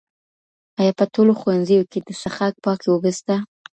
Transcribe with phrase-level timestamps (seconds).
[0.79, 3.35] آیا په ټولو ښوونځیو کي د څښاک پاکي اوبه سته؟